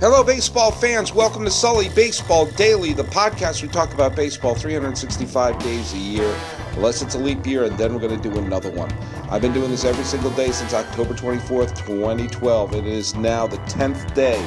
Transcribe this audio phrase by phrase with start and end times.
[0.00, 1.14] Hello, baseball fans.
[1.14, 6.36] Welcome to Sully Baseball Daily, the podcast we talk about baseball 365 days a year,
[6.72, 8.92] unless it's a leap year, and then we're going to do another one.
[9.30, 12.74] I've been doing this every single day since October 24th, 2012.
[12.74, 14.44] It is now the 10th day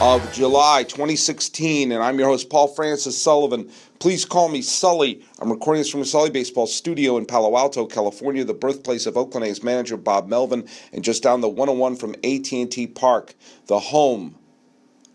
[0.00, 3.68] of July 2016, and I'm your host, Paul Francis Sullivan.
[3.98, 5.24] Please call me Sully.
[5.40, 9.16] I'm recording this from the Sully Baseball studio in Palo Alto, California, the birthplace of
[9.16, 13.34] Oakland A's manager Bob Melvin, and just down the 101 from AT&T Park,
[13.66, 14.36] the home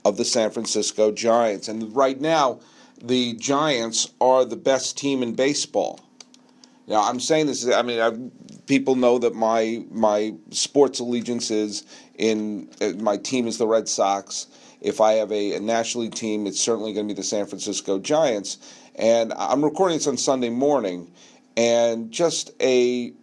[0.09, 1.67] of the San Francisco Giants.
[1.67, 2.59] And right now,
[3.01, 6.01] the Giants are the best team in baseball.
[6.87, 7.69] Now, I'm saying this.
[7.69, 8.11] I mean, I,
[8.65, 11.85] people know that my my sports allegiance is
[12.17, 14.47] in uh, my team is the Red Sox.
[14.81, 17.45] If I have a, a National League team, it's certainly going to be the San
[17.45, 18.57] Francisco Giants.
[18.95, 21.11] And I'm recording this on Sunday morning,
[21.55, 23.13] and just a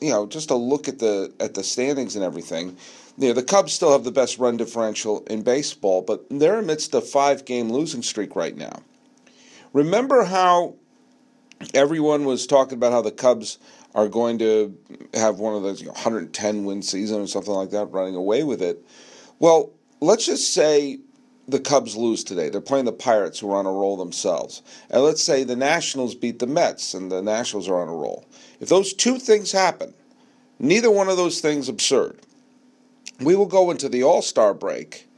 [0.00, 2.76] you know just a look at the at the standings and everything
[3.18, 6.94] you know, the Cubs still have the best run differential in baseball, but they're amidst
[6.94, 8.82] a five game losing streak right now.
[9.72, 10.76] Remember how
[11.74, 13.58] everyone was talking about how the Cubs
[13.94, 14.76] are going to
[15.14, 18.42] have one of those you know, 110 win season or something like that, running away
[18.42, 18.84] with it?
[19.38, 20.98] Well, let's just say
[21.48, 22.48] the Cubs lose today.
[22.48, 24.62] They're playing the Pirates, who are on a roll themselves.
[24.90, 28.26] And let's say the Nationals beat the Mets, and the Nationals are on a roll.
[28.60, 29.92] If those two things happen,
[30.58, 32.20] neither one of those things absurd
[33.24, 35.08] we will go into the All Star break.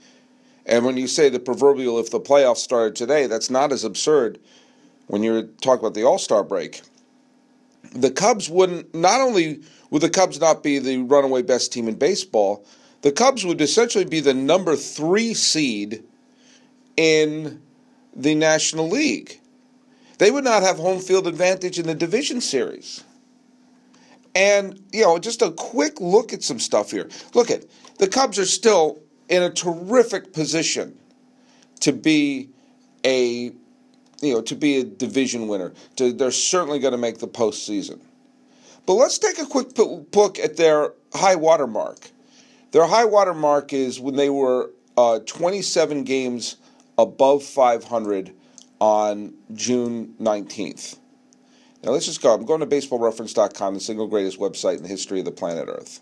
[0.66, 4.38] And when you say the proverbial, if the playoffs started today, that's not as absurd
[5.06, 6.82] when you're talking about the All Star break.
[7.92, 9.60] The Cubs wouldn't, not only
[9.90, 12.66] would the Cubs not be the runaway best team in baseball,
[13.02, 16.02] the Cubs would essentially be the number three seed
[16.96, 17.60] in
[18.16, 19.40] the National League.
[20.18, 23.04] They would not have home field advantage in the division series.
[24.34, 27.08] And, you know, just a quick look at some stuff here.
[27.34, 27.64] Look at
[27.98, 30.98] the Cubs are still in a terrific position
[31.80, 32.50] to be
[33.04, 33.52] a
[34.20, 35.72] you know to be a division winner.
[35.96, 38.00] To, they're certainly going to make the postseason.
[38.86, 42.10] But let's take a quick look at their high water mark.
[42.72, 46.56] Their high water mark is when they were uh, 27 games
[46.98, 48.34] above 500
[48.80, 50.98] on June 19th.
[51.82, 52.34] Now let's just go.
[52.34, 56.00] I'm going to baseballreference.com, the single greatest website in the history of the planet Earth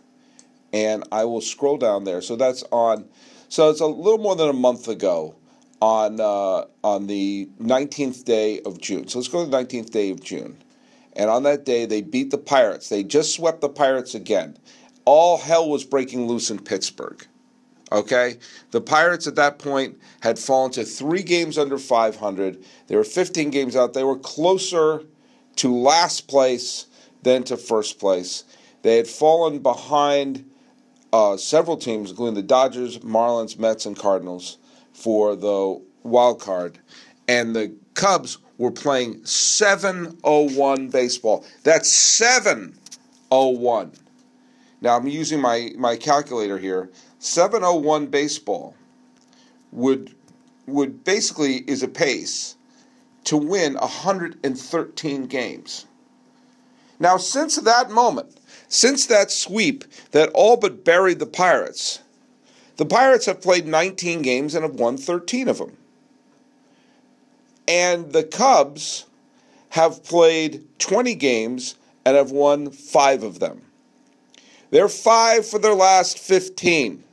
[0.73, 2.21] and I will scroll down there.
[2.21, 3.07] So that's on.
[3.49, 5.37] So it's a little more than a month ago,
[5.83, 9.09] on uh, on the 19th day of June.
[9.09, 10.57] So let's go to the 19th day of June,
[11.15, 12.89] and on that day they beat the Pirates.
[12.89, 14.57] They just swept the Pirates again.
[15.05, 17.27] All hell was breaking loose in Pittsburgh.
[17.91, 18.39] Okay,
[18.71, 22.65] the Pirates at that point had fallen to three games under 500.
[22.87, 23.93] They were 15 games out.
[23.93, 25.03] They were closer
[25.57, 26.87] to last place
[27.23, 28.45] than to first place.
[28.83, 30.49] They had fallen behind
[31.13, 34.59] uh, several teams, including the Dodgers, Marlins, Mets, and Cardinals,
[34.93, 36.79] for the wild card.
[37.29, 41.45] And the Cubs were playing 701 baseball.
[41.63, 43.93] That's 701.
[44.81, 46.91] Now I'm using my, my calculator here.
[47.19, 48.75] 701 baseball
[49.71, 50.15] would
[50.67, 52.57] would basically is a pace
[53.25, 55.87] to win 113 games.
[57.01, 58.37] Now since that moment,
[58.73, 62.01] since that sweep that all but buried the Pirates,
[62.79, 65.77] the Pirates have played 19 games and have won 13 of them.
[67.69, 69.05] And the Cubs
[69.69, 71.75] have played 20 games
[72.07, 73.61] and have won five of them.
[74.71, 77.05] They're five for their last 15.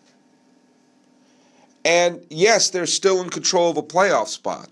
[1.84, 4.70] And yes, they're still in control of a playoff spot.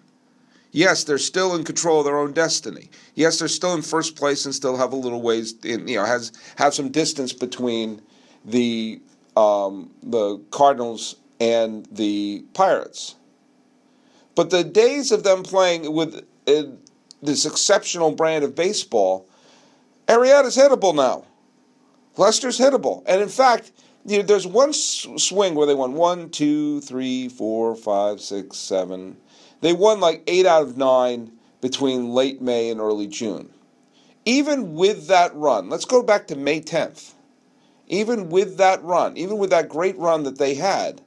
[0.77, 2.91] Yes, they're still in control of their own destiny.
[3.15, 6.05] Yes, they're still in first place and still have a little ways, in, you know,
[6.05, 7.99] has have some distance between
[8.45, 9.01] the
[9.35, 13.15] um, the Cardinals and the Pirates.
[14.35, 16.65] But the days of them playing with uh,
[17.23, 19.27] this exceptional brand of baseball,
[20.07, 21.25] Arrieta's hittable now.
[22.17, 23.71] Lester's hittable, and in fact,
[24.05, 29.17] you know, there's one swing where they won one, two, three, four, five, six, seven
[29.61, 31.31] they won like eight out of nine
[31.61, 33.49] between late May and early June.
[34.25, 37.13] Even with that run, let's go back to May 10th.
[37.87, 41.01] Even with that run, even with that great run that they had,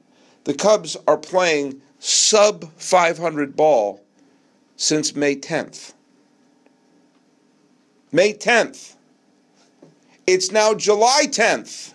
[0.45, 4.03] the Cubs are playing sub 500 ball
[4.75, 5.93] since May 10th.
[8.11, 8.95] May 10th.
[10.25, 11.93] It's now July 10th.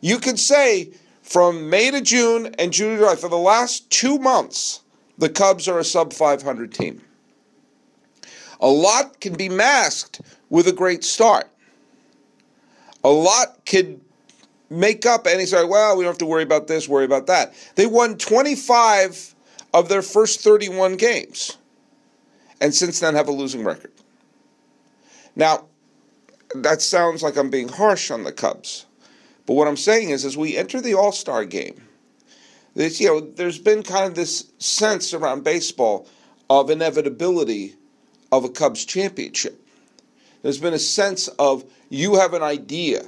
[0.00, 0.90] You could say
[1.22, 4.80] from May to June and June to July, for the last two months,
[5.20, 7.02] the Cubs are a sub 500 team.
[8.60, 11.48] A lot can be masked with a great start.
[13.04, 14.00] A lot can
[14.68, 17.54] make up any of, well, we don't have to worry about this, worry about that.
[17.74, 19.34] They won 25
[19.72, 21.56] of their first 31 games,
[22.60, 23.92] and since then have a losing record.
[25.36, 25.66] Now,
[26.54, 28.86] that sounds like I'm being harsh on the Cubs.
[29.46, 31.80] But what I'm saying is, as we enter the All Star game,
[32.74, 36.08] you know, there's been kind of this sense around baseball
[36.48, 37.74] of inevitability
[38.32, 39.60] of a Cubs championship.
[40.42, 43.02] There's been a sense of you have an idea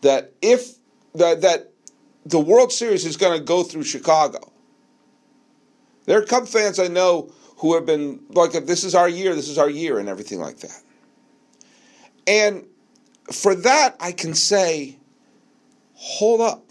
[0.00, 0.74] that if
[1.14, 1.70] that, that
[2.24, 4.52] the World Series is going to go through Chicago.
[6.06, 9.48] There are Cub fans I know who have been like, this is our year, this
[9.48, 10.82] is our year, and everything like that.
[12.26, 12.66] And
[13.32, 14.98] for that, I can say,
[15.94, 16.65] hold up.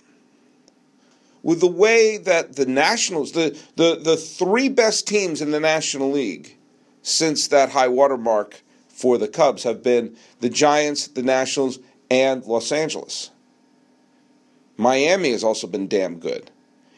[1.45, 6.09] With the way that the Nationals, the, the, the three best teams in the National
[6.09, 6.57] League
[7.03, 11.77] since that high water mark for the Cubs have been the Giants, the Nationals,
[12.09, 13.30] and Los Angeles.
[14.75, 16.50] Miami has also been damn good.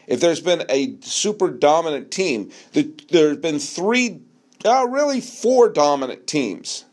[0.07, 4.21] If there's been a super dominant team, there's been three,
[4.63, 6.85] uh, really four dominant teams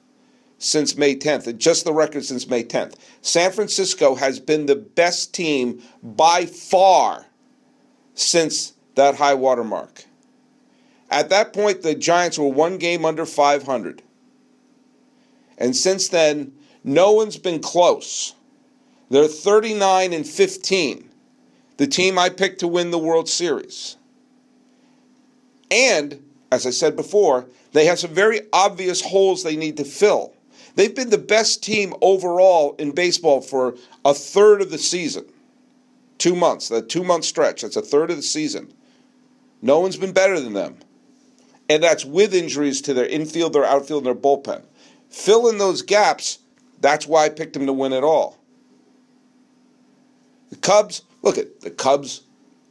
[0.59, 2.97] since May 10th, just the record since May 10th.
[3.23, 7.27] San Francisco has been the best team by far
[8.15, 10.05] since that high water mark.
[11.11, 14.03] At that point, the Giants were one game under 500.
[15.59, 16.53] And since then,
[16.83, 18.35] no one's been close.
[19.11, 21.09] They're 39 and 15,
[21.77, 23.97] the team I picked to win the World Series.
[25.71, 30.35] And, as I said before, they have some very obvious holes they need to fill.
[30.75, 35.25] They've been the best team overall in baseball for a third of the season.
[36.19, 38.73] Two months, that two month stretch, that's a third of the season.
[39.61, 40.77] No one's been better than them.
[41.69, 44.63] And that's with injuries to their infield, their outfield, and their bullpen.
[45.09, 46.39] Fill in those gaps.
[46.81, 48.39] That's why I picked them to win it all.
[50.51, 52.23] The Cubs, look at the Cubs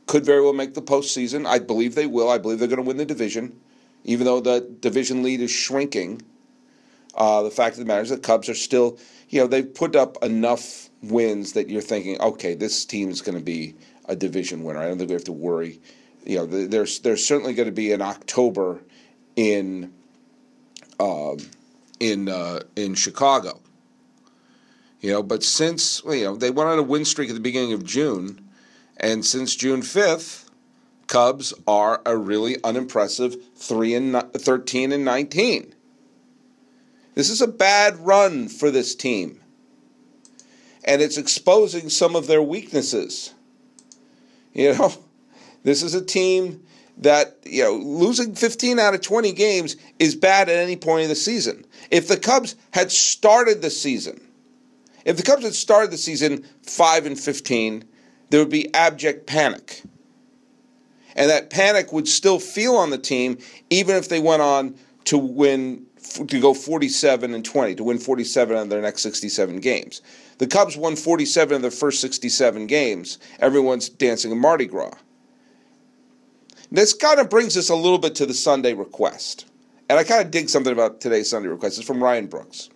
[0.05, 1.45] could very well make the postseason.
[1.45, 2.29] I believe they will.
[2.29, 3.59] I believe they're going to win the division,
[4.03, 6.21] even though the division lead is shrinking.
[7.15, 8.97] Uh, the fact of the matter is, the Cubs are still,
[9.33, 13.35] you know, they've put up enough wins that you're thinking, okay, this team is going
[13.35, 13.73] to be
[14.05, 14.79] a division winner.
[14.79, 15.81] I don't think we have to worry.
[16.23, 18.81] You know, there's there's certainly going to be an October
[19.35, 19.91] in
[20.99, 21.37] um,
[21.99, 23.59] in uh, in Chicago.
[25.01, 27.73] You know, but since you know they went on a win streak at the beginning
[27.73, 28.47] of June,
[28.97, 30.51] and since June fifth,
[31.07, 35.73] Cubs are a really unimpressive three and thirteen and nineteen.
[37.15, 39.39] This is a bad run for this team.
[40.85, 43.33] And it's exposing some of their weaknesses.
[44.53, 44.93] You know,
[45.63, 46.63] this is a team
[46.97, 51.09] that, you know, losing 15 out of 20 games is bad at any point of
[51.09, 51.65] the season.
[51.89, 54.21] If the Cubs had started the season,
[55.05, 57.83] if the Cubs had started the season 5 and 15,
[58.29, 59.81] there would be abject panic.
[61.15, 63.37] And that panic would still feel on the team
[63.69, 64.75] even if they went on
[65.05, 70.01] to win to go 47 and 20 to win 47 of their next 67 games.
[70.37, 73.17] The Cubs won 47 of their first 67 games.
[73.39, 74.93] Everyone's dancing in Mardi Gras.
[76.71, 79.45] This kind of brings us a little bit to the Sunday request.
[79.89, 81.77] And I kind of dig something about today's Sunday request.
[81.77, 82.69] It's from Ryan Brooks.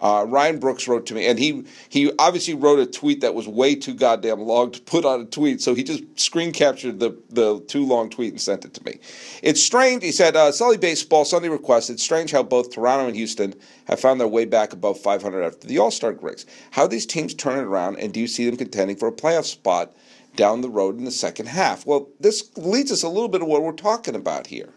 [0.00, 3.48] Uh, Ryan Brooks wrote to me, and he he obviously wrote a tweet that was
[3.48, 7.16] way too goddamn long to put on a tweet, so he just screen captured the
[7.30, 8.98] the too long tweet and sent it to me.
[9.42, 10.36] It's strange, he said.
[10.36, 11.88] Uh, Sully Baseball Sunday request.
[11.88, 13.54] It's strange how both Toronto and Houston
[13.86, 16.44] have found their way back above 500 after the All Star breaks.
[16.72, 19.44] How these teams turn it around, and do you see them contending for a playoff
[19.44, 19.96] spot
[20.34, 21.86] down the road in the second half?
[21.86, 24.74] Well, this leads us a little bit of what we're talking about here.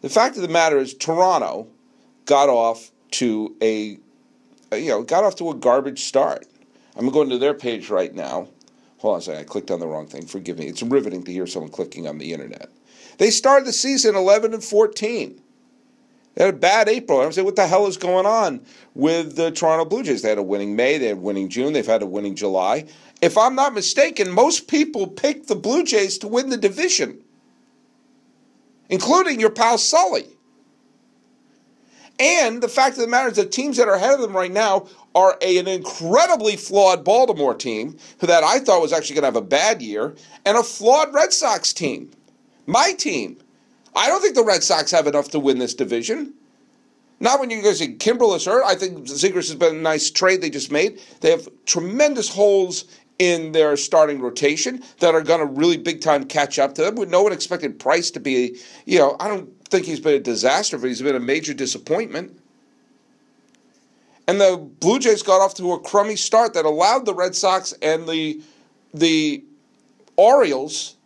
[0.00, 1.68] The fact of the matter is, Toronto
[2.24, 3.98] got off to a,
[4.72, 6.46] you know, got off to a garbage start.
[6.96, 8.48] I'm going to their page right now.
[8.98, 10.26] Hold on a second, I clicked on the wrong thing.
[10.26, 10.66] Forgive me.
[10.66, 12.70] It's riveting to hear someone clicking on the internet.
[13.18, 15.40] They started the season 11 and 14.
[16.34, 17.20] They had a bad April.
[17.20, 18.64] I'm saying, what the hell is going on
[18.94, 20.22] with the Toronto Blue Jays?
[20.22, 22.86] They had a winning May, they had a winning June, they've had a winning July.
[23.20, 27.22] If I'm not mistaken, most people picked the Blue Jays to win the division,
[28.88, 30.26] including your pal Sully.
[32.22, 34.52] And the fact of the matter is that teams that are ahead of them right
[34.52, 39.26] now are a, an incredibly flawed Baltimore team that I thought was actually going to
[39.26, 40.14] have a bad year,
[40.46, 42.12] and a flawed Red Sox team.
[42.64, 43.38] My team.
[43.96, 46.32] I don't think the Red Sox have enough to win this division.
[47.18, 48.62] Not when you guys say Kimbrel is hurt.
[48.64, 51.00] I think Ziegler has been a nice trade they just made.
[51.22, 52.84] They have tremendous holes
[53.18, 56.94] in their starting rotation that are going to really big time catch up to them.
[57.10, 60.78] No one expected Price to be, you know, I don't think he's been a disaster,
[60.78, 62.38] but he's been a major disappointment.
[64.28, 67.72] And the Blue Jays got off to a crummy start that allowed the Red Sox
[67.82, 68.40] and the
[68.94, 69.42] the
[70.16, 70.96] Orioles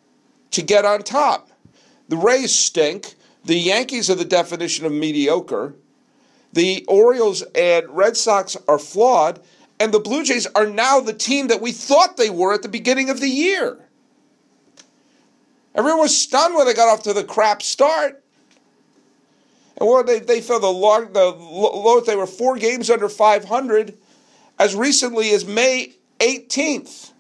[0.51, 1.49] to get on top.
[2.09, 3.15] The Rays stink.
[3.45, 5.75] The Yankees are the definition of mediocre.
[6.53, 9.41] The Orioles and Red Sox are flawed.
[9.79, 12.69] And the Blue Jays are now the team that we thought they were at the
[12.69, 13.79] beginning of the year.
[15.77, 18.25] Everyone was stunned when they got off to the crap start.
[19.79, 23.97] And they, they fell the, log, the lowest, they were four games under 500
[24.59, 27.13] as recently as May 18th.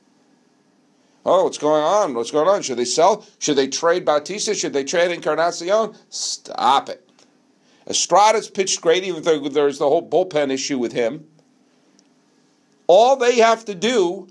[1.24, 2.14] Oh, what's going on?
[2.14, 2.62] What's going on?
[2.62, 3.26] Should they sell?
[3.38, 4.54] Should they trade Bautista?
[4.54, 5.94] Should they trade Encarnacion?
[6.08, 7.02] Stop it.
[7.86, 11.26] Estrada's pitched great, even though there's the whole bullpen issue with him.
[12.86, 14.28] All they have to do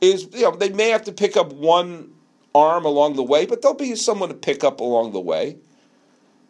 [0.00, 2.10] is, you know, they may have to pick up one
[2.54, 5.56] arm along the way, but there'll be someone to pick up along the way.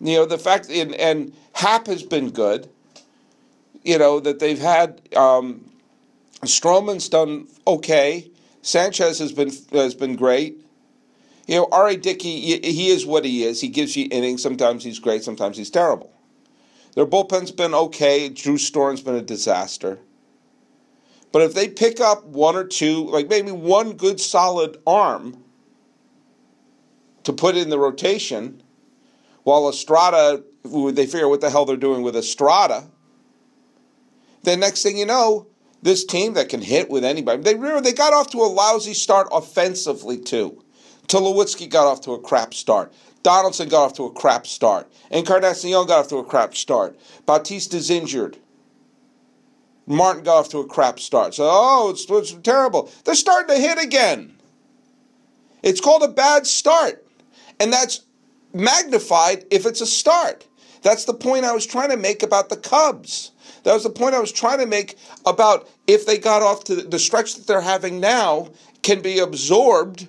[0.03, 2.69] You know, the fact, and, and Happ has been good.
[3.85, 5.71] You know, that they've had, um,
[6.45, 8.31] Stroman's done okay.
[8.63, 10.61] Sanchez has been has been great.
[11.47, 11.97] You know, R.A.
[11.97, 13.61] Dickey, he is what he is.
[13.61, 14.43] He gives you innings.
[14.43, 16.13] Sometimes he's great, sometimes he's terrible.
[16.95, 18.29] Their bullpen's been okay.
[18.29, 19.99] Drew Storen's been a disaster.
[21.33, 25.43] But if they pick up one or two, like maybe one good solid arm
[27.25, 28.62] to put in the rotation,
[29.45, 32.85] while Estrada, they figure what the hell they're doing with Estrada,
[34.43, 35.47] then next thing you know,
[35.83, 37.43] this team that can hit with anybody.
[37.43, 40.63] They remember they got off to a lousy start offensively too.
[41.09, 42.93] Tulowitzki got off to a crap start.
[43.23, 44.91] Donaldson got off to a crap start.
[45.11, 46.99] Encarnacion got off to a crap start.
[47.27, 48.39] Bautista's injured.
[49.87, 51.35] Martin got off to a crap start.
[51.35, 52.91] So, oh, it's, it's terrible.
[53.05, 54.37] They're starting to hit again.
[55.63, 57.07] It's called a bad start.
[57.61, 58.03] And that's
[58.55, 60.47] magnified if it's a start.
[60.83, 63.31] That's the point I was trying to make about the Cubs.
[63.63, 66.77] That was the point I was trying to make about if they got off to
[66.77, 68.51] the stretch that they're having now
[68.83, 70.09] can be absorbed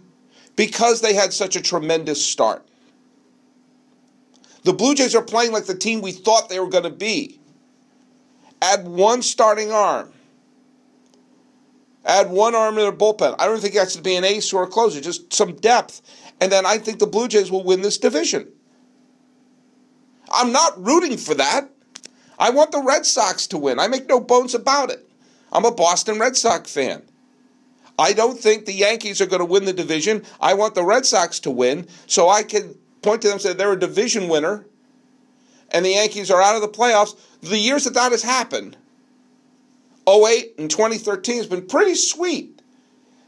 [0.56, 2.66] because they had such a tremendous start.
[4.64, 7.40] The Blue Jays are playing like the team we thought they were going to be.
[8.62, 10.12] Add one starting arm.
[12.06, 13.36] Add one arm in their bullpen.
[13.40, 16.02] I don't think it has to be an ace or a closer, just some depth.
[16.44, 18.50] And then I think the Blue Jays will win this division.
[20.30, 21.70] I'm not rooting for that.
[22.38, 23.80] I want the Red Sox to win.
[23.80, 25.10] I make no bones about it.
[25.54, 27.02] I'm a Boston Red Sox fan.
[27.98, 30.24] I don't think the Yankees are going to win the division.
[30.42, 33.54] I want the Red Sox to win so I can point to them and say
[33.54, 34.66] they're a division winner
[35.72, 37.18] and the Yankees are out of the playoffs.
[37.40, 38.76] The years that that has happened,
[40.06, 42.62] 08 and 2013 has been pretty sweet.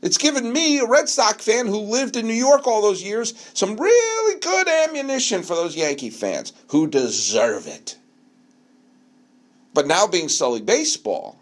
[0.06, 3.34] It's given me, a Red Sox fan who lived in New York all those years,
[3.56, 7.98] some really good ammunition for those Yankee fans who deserve it.
[9.74, 11.40] But now being Sully Baseball,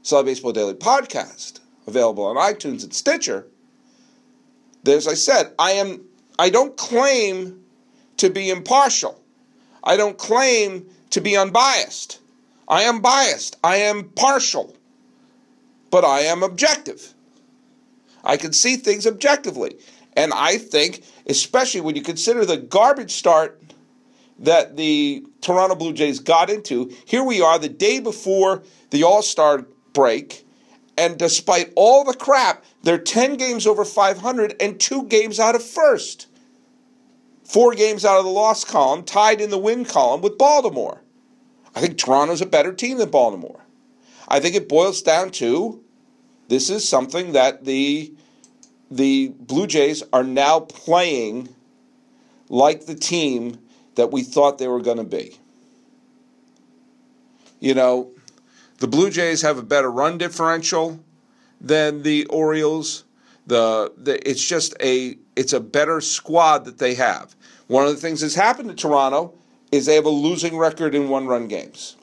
[0.00, 3.46] Sully Baseball Daily Podcast, available on iTunes and Stitcher.
[4.86, 6.06] As I said, I am
[6.38, 7.64] I don't claim
[8.16, 9.22] to be impartial.
[9.84, 12.18] I don't claim to be unbiased.
[12.66, 13.58] I am biased.
[13.62, 14.74] I am partial.
[15.90, 17.12] But I am objective.
[18.24, 19.78] I can see things objectively.
[20.14, 23.60] And I think, especially when you consider the garbage start
[24.38, 29.22] that the Toronto Blue Jays got into, here we are the day before the All
[29.22, 30.44] Star break
[30.96, 35.62] and despite all the crap, they're 10 games over 500 and two games out of
[35.62, 36.26] first.
[37.44, 41.02] Four games out of the loss column, tied in the win column with Baltimore.
[41.74, 43.64] I think Toronto's a better team than Baltimore.
[44.28, 45.81] I think it boils down to
[46.48, 48.12] this is something that the
[48.90, 51.48] the Blue Jays are now playing
[52.50, 53.58] like the team
[53.94, 55.38] that we thought they were going to be.
[57.58, 58.10] You know,
[58.78, 61.02] the Blue Jays have a better run differential
[61.60, 63.04] than the Orioles.
[63.46, 67.34] The, the it's just a it's a better squad that they have.
[67.68, 69.34] One of the things that's happened to Toronto
[69.70, 71.96] is they have a losing record in one-run games.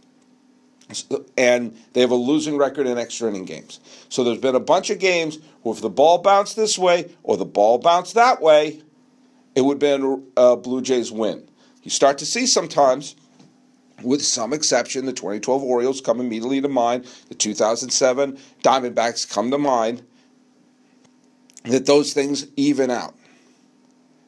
[1.38, 3.80] And they have a losing record in extra inning games.
[4.10, 7.38] So there's been a bunch of games where if the ball bounced this way or
[7.38, 8.82] the ball bounced that way,
[9.56, 11.48] it would have been a Blue Jays win.
[11.84, 13.16] You start to see sometimes
[14.04, 15.06] with some exception.
[15.06, 17.06] The 2012 Orioles come immediately to mind.
[17.28, 20.04] The 2007 Diamondbacks come to mind.
[21.66, 23.16] That those things even out.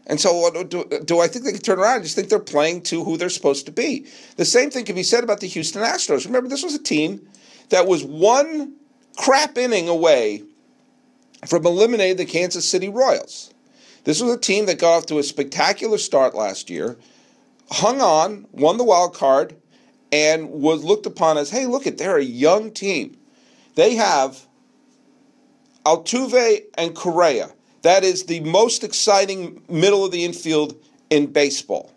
[0.07, 1.99] And so, do, do I think they can turn around?
[1.99, 4.07] I just think they're playing to who they're supposed to be.
[4.35, 6.25] The same thing can be said about the Houston Astros.
[6.25, 7.27] Remember, this was a team
[7.69, 8.75] that was one
[9.15, 10.43] crap inning away
[11.47, 13.53] from eliminating the Kansas City Royals.
[14.03, 16.97] This was a team that got off to a spectacular start last year,
[17.69, 19.55] hung on, won the wild card,
[20.11, 23.17] and was looked upon as, hey, look at they're a young team.
[23.75, 24.45] They have
[25.85, 27.51] Altuve and Correa.
[27.81, 30.75] That is the most exciting middle of the infield
[31.09, 31.93] in baseball.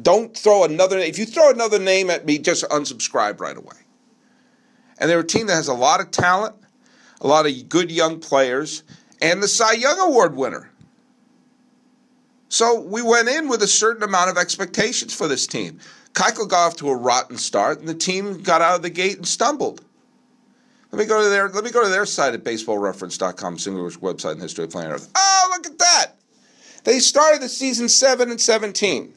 [0.00, 3.76] Don't throw another if you throw another name at me, just unsubscribe right away.
[4.98, 6.54] And they're a team that has a lot of talent,
[7.20, 8.82] a lot of good young players,
[9.20, 10.70] and the Cy Young Award winner.
[12.48, 15.78] So we went in with a certain amount of expectations for this team.
[16.14, 19.16] Keuchel got off to a rotten start, and the team got out of the gate
[19.16, 19.84] and stumbled.
[20.92, 24.34] Let me go to their let me go to their site at baseballreference.com, single website
[24.34, 25.10] in history of planet Earth.
[25.14, 26.06] Oh, look at that!
[26.84, 29.14] They started the season seven and seventeen.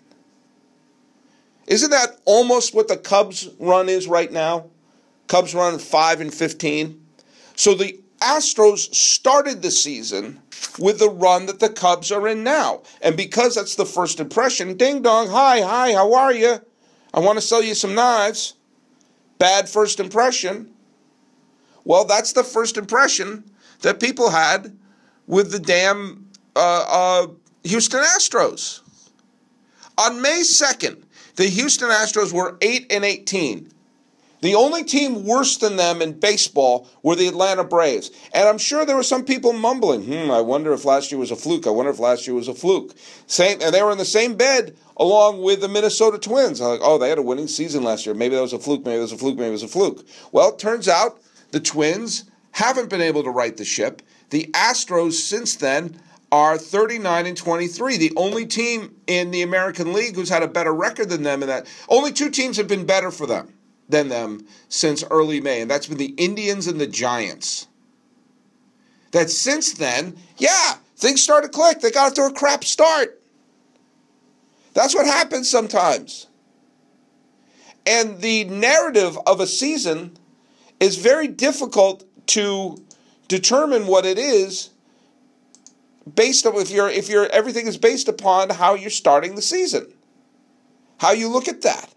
[1.66, 4.70] Isn't that almost what the Cubs run is right now?
[5.28, 7.06] Cubs run five and fifteen.
[7.56, 10.42] So the Astros started the season
[10.80, 12.84] with the run that the Cubs are in now.
[13.02, 16.60] And because that's the first impression, ding dong, hi, hi, how are you?
[17.14, 18.54] I want to sell you some knives.
[19.40, 20.73] Bad first impression.
[21.86, 23.44] Well, that's the first impression
[23.82, 24.78] that people had
[25.28, 27.28] with the damn uh, uh,
[27.64, 28.82] Houston Astros.
[29.98, 31.04] On May 2nd,
[31.36, 33.70] the Houston Astros were 8 and 18.
[34.44, 38.12] The only team worse than them in baseball were the Atlanta Braves.
[38.34, 41.32] And I'm sure there were some people mumbling, hmm, I wonder if last year was
[41.32, 41.66] a fluke.
[41.66, 42.94] I wonder if last year was a fluke.
[43.26, 46.60] Same, and they were in the same bed along with the Minnesota Twins.
[46.60, 48.14] I'm like, oh, they had a winning season last year.
[48.14, 48.84] Maybe that was a fluke.
[48.84, 49.38] Maybe it was a fluke.
[49.38, 50.06] Maybe it was a fluke.
[50.34, 51.22] Well, it turns out
[51.54, 54.02] the Twins haven't been able to right the ship.
[54.32, 57.98] The Astros, since then, are 39 and 23.
[57.98, 61.50] The only team in the American League who's had a better record than them in
[61.50, 61.68] that.
[61.88, 63.54] Only two teams have been better for them
[63.88, 67.68] than them since early May, and that's been the Indians and the Giants.
[69.12, 71.82] That since then, yeah, things started to click.
[71.82, 73.22] They got off to a crap start.
[74.74, 76.26] That's what happens sometimes.
[77.86, 80.18] And the narrative of a season
[80.80, 82.84] is very difficult to
[83.28, 84.70] determine what it is
[86.16, 89.94] based on if you're if you're everything is based upon how you're starting the season.
[90.98, 91.94] How you look at that.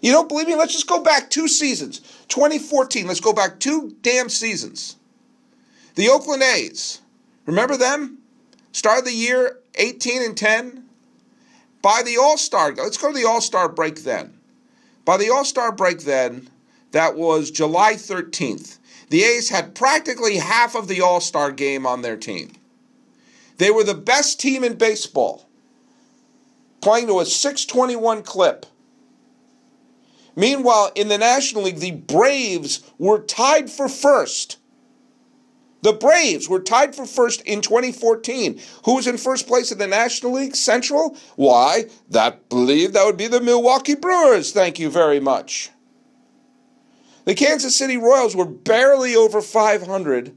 [0.00, 0.54] You don't believe me?
[0.54, 2.00] Let's just go back two seasons.
[2.28, 4.96] 2014, let's go back two damn seasons.
[5.96, 7.00] The Oakland A's,
[7.46, 8.18] remember them?
[8.72, 10.84] Started the year 18 and 10.
[11.82, 14.38] By the All Star, let's go to the All Star break then.
[15.04, 16.48] By the All Star break then,
[16.92, 18.78] that was July 13th.
[19.10, 22.52] The A's had practically half of the All Star game on their team.
[23.58, 25.48] They were the best team in baseball,
[26.80, 28.66] playing to a 621 clip.
[30.36, 34.58] Meanwhile, in the National League, the Braves were tied for first.
[35.82, 38.60] The Braves were tied for first in 2014.
[38.84, 41.16] Who was in first place in the National League Central?
[41.36, 44.52] Why, that believe that would be the Milwaukee Brewers.
[44.52, 45.70] Thank you very much.
[47.28, 50.34] The Kansas City Royals were barely over 500,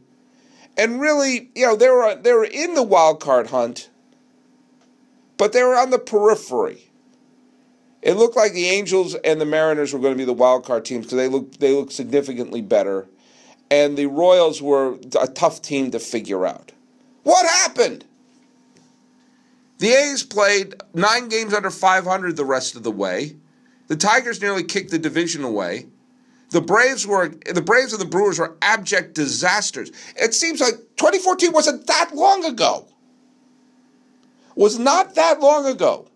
[0.75, 3.89] and really, you know, they were they were in the wild card hunt,
[5.37, 6.91] but they were on the periphery.
[8.01, 10.83] It looked like the Angels and the Mariners were going to be the wild card
[10.83, 13.07] teams because they look they look significantly better,
[13.69, 16.73] and the Royals were a tough team to figure out.
[17.23, 18.03] What happened?
[19.77, 23.37] The A's played nine games under 500 the rest of the way.
[23.87, 25.85] The Tigers nearly kicked the division away.
[26.51, 29.89] The Braves were the Braves and the Brewers were abject disasters.
[30.17, 32.87] It seems like 2014 wasn't that long ago.
[34.55, 36.07] Was not that long ago.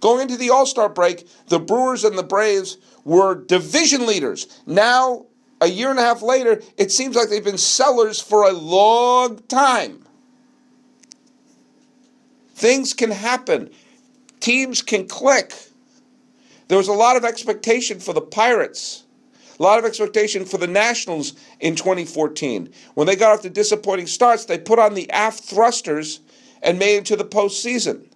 [0.00, 4.62] Going into the All Star break, the Brewers and the Braves were division leaders.
[4.66, 5.26] Now,
[5.60, 9.38] a year and a half later, it seems like they've been sellers for a long
[9.48, 10.04] time.
[12.54, 13.70] Things can happen,
[14.38, 15.52] teams can click.
[16.68, 19.05] There was a lot of expectation for the Pirates.
[19.58, 22.72] A lot of expectation for the Nationals in 2014.
[22.94, 26.20] When they got off the disappointing starts, they put on the aft thrusters
[26.62, 28.06] and made it to the postseason.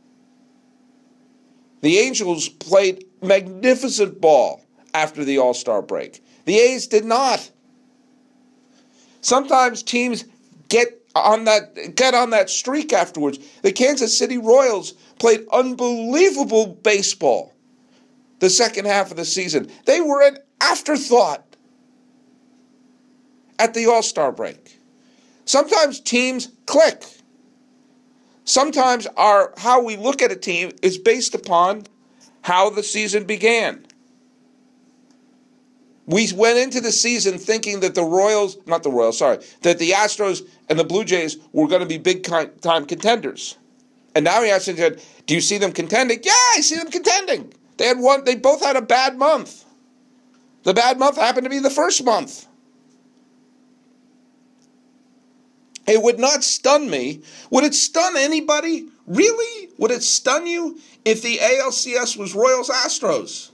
[1.80, 6.22] The Angels played magnificent ball after the All Star break.
[6.44, 7.50] The A's did not.
[9.22, 10.24] Sometimes teams
[10.68, 13.38] get on that get on that streak afterwards.
[13.62, 17.54] The Kansas City Royals played unbelievable baseball
[18.40, 19.70] the second half of the season.
[19.84, 21.44] They were an afterthought
[23.58, 24.78] at the All Star break.
[25.44, 27.04] Sometimes teams click.
[28.44, 31.84] Sometimes our how we look at a team is based upon
[32.42, 33.86] how the season began.
[36.06, 39.90] We went into the season thinking that the Royals, not the Royals, sorry, that the
[39.90, 43.56] Astros and the Blue Jays were going to be big time contenders.
[44.16, 46.18] And now he asked, do you see them contending?
[46.24, 47.52] Yeah, I see them contending.
[47.76, 48.24] They had one.
[48.24, 49.64] They both had a bad month.
[50.62, 52.46] The bad month happened to be the first month.
[55.86, 57.22] It would not stun me.
[57.50, 58.88] Would it stun anybody?
[59.06, 59.70] Really?
[59.78, 63.50] Would it stun you if the ALCS was Royals Astros?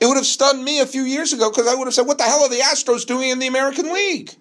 [0.00, 2.16] It would have stunned me a few years ago because I would have said, What
[2.16, 4.32] the hell are the Astros doing in the American League?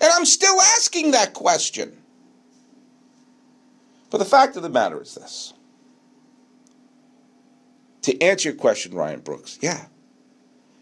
[0.00, 1.96] And I'm still asking that question.
[4.10, 5.52] But the fact of the matter is this.
[8.02, 9.86] To answer your question, Ryan Brooks, yeah.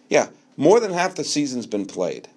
[0.08, 2.28] Yeah, more than half the season's been played.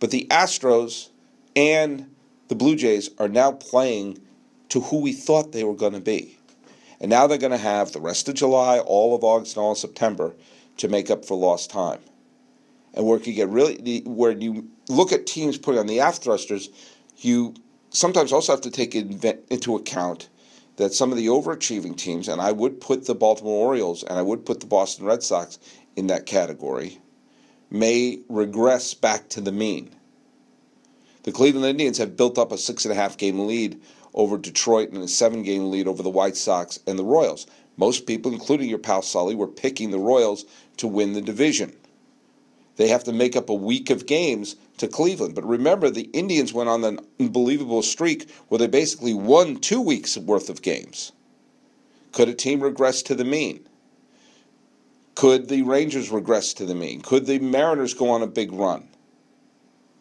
[0.00, 1.08] But the Astros
[1.56, 2.10] and
[2.48, 4.20] the Blue Jays are now playing
[4.70, 6.38] to who we thought they were going to be.
[7.00, 9.72] And now they're going to have the rest of July, all of August, and all
[9.72, 10.34] of September
[10.78, 12.00] to make up for lost time.
[12.94, 16.68] And where you get really, where you look at teams putting on the aft thrusters,
[17.18, 17.54] you
[17.90, 20.28] sometimes also have to take into account
[20.76, 24.22] that some of the overachieving teams, and I would put the Baltimore Orioles and I
[24.22, 25.58] would put the Boston Red Sox
[25.96, 26.98] in that category,
[27.70, 29.94] may regress back to the mean.
[31.24, 33.80] The Cleveland Indians have built up a six and a half game lead
[34.12, 37.46] over Detroit and a seven game lead over the White Sox and the Royals.
[37.76, 40.44] Most people, including your pal Sully, were picking the Royals
[40.76, 41.74] to win the division.
[42.76, 45.34] They have to make up a week of games to Cleveland.
[45.34, 50.16] But remember, the Indians went on an unbelievable streak where they basically won two weeks
[50.16, 51.12] worth of games.
[52.12, 53.66] Could a team regress to the mean?
[55.14, 57.00] Could the Rangers regress to the mean?
[57.00, 58.88] Could the Mariners go on a big run?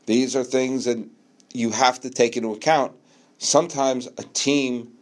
[0.06, 1.08] These are things that
[1.54, 2.94] you have to take into account.
[3.38, 4.94] Sometimes a team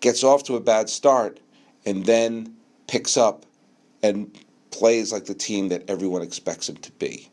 [0.00, 1.40] gets off to a bad start
[1.84, 2.54] and then
[2.86, 3.44] picks up
[4.02, 4.36] and
[4.70, 7.28] plays like the team that everyone expects them to be.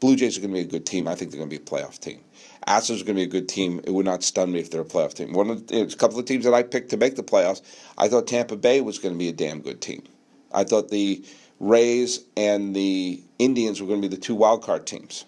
[0.00, 1.06] Blue Jays are going to be a good team.
[1.06, 2.20] I think they're going to be a playoff team.
[2.66, 3.80] Astros are going to be a good team.
[3.84, 5.32] It would not stun me if they're a playoff team.
[5.32, 7.62] One of the, a couple of teams that I picked to make the playoffs,
[7.96, 10.02] I thought Tampa Bay was going to be a damn good team.
[10.54, 11.24] I thought the
[11.60, 15.24] Rays and the Indians were going to be the two wild card teams.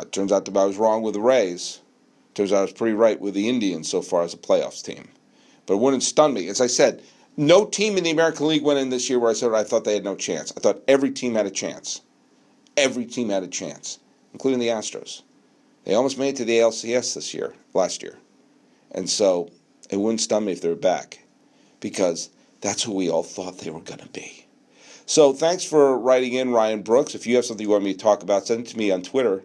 [0.00, 1.80] It turns out that I was wrong with the Rays.
[2.34, 5.08] Turns out I was pretty right with the Indians so far as a playoffs team.
[5.66, 6.48] But it wouldn't stun me.
[6.48, 7.02] As I said,
[7.36, 9.84] no team in the American League went in this year where I said I thought
[9.84, 10.52] they had no chance.
[10.56, 12.00] I thought every team had a chance.
[12.76, 13.98] Every team had a chance,
[14.32, 15.22] including the Astros.
[15.84, 18.18] They almost made it to the ALCS this year, last year.
[18.92, 19.50] And so
[19.90, 21.24] it wouldn't stun me if they were back
[21.80, 22.30] because
[22.62, 24.46] that's who we all thought they were going to be.
[25.04, 27.14] So thanks for writing in, Ryan Brooks.
[27.14, 29.02] If you have something you want me to talk about, send it to me on
[29.02, 29.42] Twitter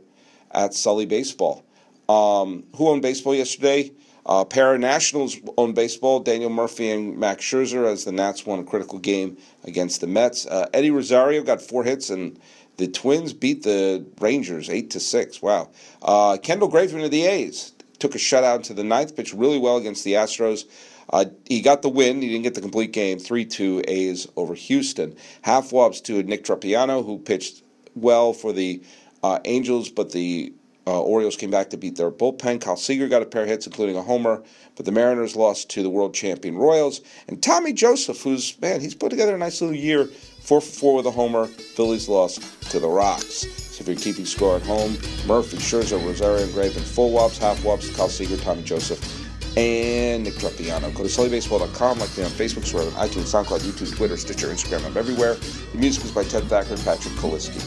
[0.52, 1.66] at Sully Baseball.
[2.08, 3.92] Um, who owned baseball yesterday?
[4.26, 6.20] Uh, Para Nationals own baseball.
[6.20, 10.46] Daniel Murphy and Max Scherzer as the Nats won a critical game against the Mets.
[10.46, 12.40] Uh, Eddie Rosario got four hits and
[12.78, 15.42] the Twins beat the Rangers eight to six.
[15.42, 15.70] Wow.
[16.02, 19.78] Uh, Kendall Graveman of the A's took a shutout to the ninth, pitched really well
[19.78, 20.66] against the Astros.
[21.12, 22.22] Uh, he got the win.
[22.22, 23.20] He didn't get the complete game.
[23.20, 25.16] 3 2 A's over Houston.
[25.42, 27.64] Half wobs to Nick Tropeano, who pitched
[27.96, 28.82] well for the
[29.24, 30.54] uh, Angels, but the
[30.86, 32.62] uh, Orioles came back to beat their bullpen.
[32.62, 34.42] Kyle Seager got a pair of hits, including a homer,
[34.76, 37.02] but the Mariners lost to the world champion Royals.
[37.28, 40.06] And Tommy Joseph, who's, man, he's put together a nice little year.
[40.06, 41.48] Four for four with a homer.
[41.48, 42.42] Phillies lost
[42.72, 43.48] to the Rocks.
[43.78, 44.94] So if you're keeping score at home,
[45.26, 49.17] Murphy, Scherzer, Rosario, and full wops, half wops, Kyle Seager, Tommy Joseph,
[49.58, 50.94] and Nick Tropeano.
[50.94, 54.86] Go to SullyBaseball.com, like me on Facebook, Twitter, iTunes, SoundCloud, YouTube, Twitter, Stitcher, Instagram.
[54.86, 55.34] I'm everywhere.
[55.34, 57.64] The music is by Ted Thacker and Patrick Kaliski.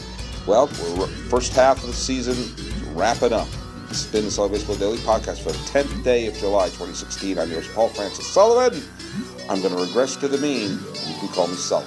[0.47, 2.35] Well, we're first half of the season
[2.95, 3.49] wrapping up.
[3.89, 7.37] This has been the Sully Baseball Daily Podcast for the 10th day of July 2016.
[7.37, 8.81] I'm yours, Paul Francis Sullivan.
[9.49, 11.85] I'm going to regress to the mean, you can call me Sully.